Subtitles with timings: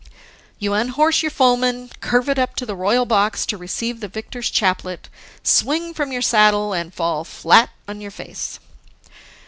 [0.57, 5.09] You unhorse your foeman, curvet up to the royal box to receive the victor's chaplet,
[5.43, 8.57] swing from your saddle, and fall flat on your face.